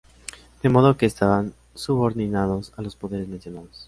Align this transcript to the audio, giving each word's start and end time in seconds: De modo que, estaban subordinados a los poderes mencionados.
De 0.63 0.67
modo 0.69 0.97
que, 0.97 1.05
estaban 1.05 1.53
subordinados 1.75 2.73
a 2.75 2.81
los 2.81 2.95
poderes 2.95 3.27
mencionados. 3.27 3.79